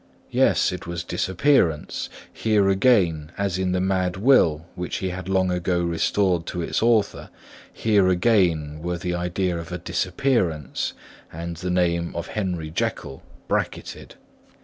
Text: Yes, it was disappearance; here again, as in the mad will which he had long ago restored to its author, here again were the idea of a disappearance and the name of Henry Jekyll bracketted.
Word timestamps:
Yes, 0.31 0.71
it 0.71 0.87
was 0.87 1.03
disappearance; 1.03 2.09
here 2.33 2.69
again, 2.69 3.31
as 3.37 3.59
in 3.59 3.71
the 3.71 3.79
mad 3.79 4.17
will 4.17 4.65
which 4.73 4.95
he 4.95 5.09
had 5.11 5.29
long 5.29 5.51
ago 5.51 5.83
restored 5.83 6.47
to 6.47 6.61
its 6.63 6.81
author, 6.81 7.29
here 7.71 8.07
again 8.09 8.79
were 8.81 8.97
the 8.97 9.13
idea 9.13 9.59
of 9.59 9.71
a 9.71 9.77
disappearance 9.77 10.93
and 11.31 11.57
the 11.57 11.69
name 11.69 12.15
of 12.15 12.29
Henry 12.29 12.71
Jekyll 12.71 13.21
bracketted. 13.47 14.15